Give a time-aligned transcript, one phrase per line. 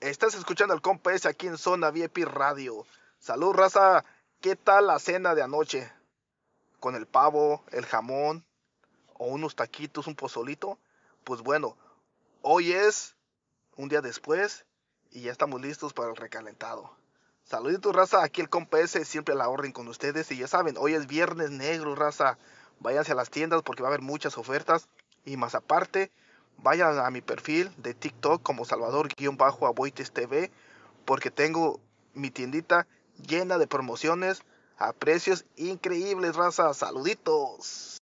[0.00, 2.84] Estás escuchando el compa ese aquí en Zona VIP Radio.
[3.18, 4.04] Salud, raza.
[4.42, 5.90] ¿Qué tal la cena de anoche?
[6.80, 8.44] Con el pavo, el jamón
[9.14, 10.78] o unos taquitos, un pozolito.
[11.24, 11.78] Pues bueno,
[12.42, 13.16] hoy es
[13.76, 14.66] un día después
[15.12, 16.94] y ya estamos listos para el recalentado.
[17.44, 18.22] Saluditos, raza.
[18.22, 20.30] Aquí el compa ese siempre a la orden con ustedes.
[20.30, 22.36] Y ya saben, hoy es viernes negro, raza.
[22.80, 24.90] Váyanse a las tiendas porque va a haber muchas ofertas.
[25.24, 26.12] Y más aparte,
[26.58, 30.50] vayan a mi perfil de TikTok como Salvador-Aboites TV
[31.04, 31.80] porque tengo
[32.14, 32.86] mi tiendita
[33.26, 34.42] llena de promociones
[34.78, 36.74] a precios increíbles, raza.
[36.74, 37.98] Saluditos.